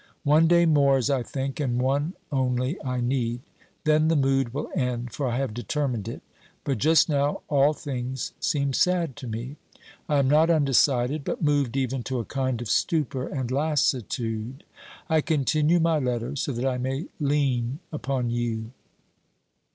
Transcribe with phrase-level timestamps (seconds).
[0.23, 3.41] One day more, as I think, and one only I need.
[3.83, 6.23] Then the mood will end, for I have deter mined it;
[6.63, 9.57] but just now all things seem sad to me.
[10.09, 14.63] I am not undecided, but moved even to a kind of stupor and lassi tude.
[15.07, 18.71] I continue my letter so that I may lean upon you.